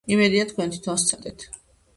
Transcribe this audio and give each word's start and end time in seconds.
იმედია, 0.13 0.47
თქვენ 0.53 0.73
თვითონ 0.77 0.99
სცადეთ. 1.05 1.47